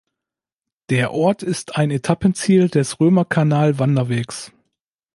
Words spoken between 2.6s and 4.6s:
des Römerkanal-Wanderwegs.